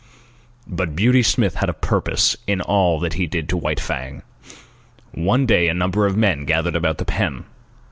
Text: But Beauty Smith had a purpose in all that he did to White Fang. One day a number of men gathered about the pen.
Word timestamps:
But 0.65 0.95
Beauty 0.95 1.21
Smith 1.21 1.53
had 1.57 1.69
a 1.69 1.73
purpose 1.75 2.35
in 2.47 2.59
all 2.59 2.99
that 3.01 3.13
he 3.13 3.27
did 3.27 3.47
to 3.49 3.55
White 3.57 3.79
Fang. 3.79 4.23
One 5.11 5.45
day 5.45 5.67
a 5.67 5.75
number 5.75 6.07
of 6.07 6.17
men 6.17 6.45
gathered 6.45 6.75
about 6.75 6.97
the 6.97 7.05
pen. 7.05 7.43